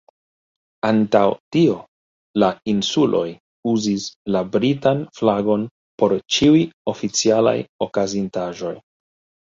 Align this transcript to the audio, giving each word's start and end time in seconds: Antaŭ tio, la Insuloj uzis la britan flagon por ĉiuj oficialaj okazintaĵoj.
Antaŭ 0.87 1.21
tio, 1.55 1.75
la 2.45 2.49
Insuloj 2.73 3.23
uzis 3.75 4.09
la 4.37 4.43
britan 4.57 5.07
flagon 5.21 5.71
por 6.01 6.19
ĉiuj 6.39 6.67
oficialaj 6.97 7.59
okazintaĵoj. 7.89 8.79